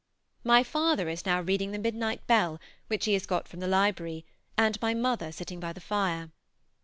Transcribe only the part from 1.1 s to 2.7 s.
now reading the "Midnight Bell,"